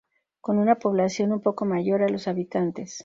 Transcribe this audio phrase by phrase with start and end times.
[0.39, 2.97] Con una población un poco mayor a los habitantes.